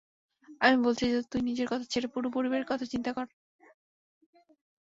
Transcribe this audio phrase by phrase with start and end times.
[0.61, 3.27] আমি বলছি যে তুই নিজের কথা ছেড়ে পুরো পরিবারের কথা চিন্তা কর।